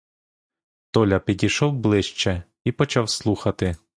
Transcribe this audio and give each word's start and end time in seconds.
Толя 0.91 1.19
підійшов 1.19 1.73
ближче 1.73 2.43
і 2.63 2.71
почав 2.71 3.09
слухати. 3.09 3.75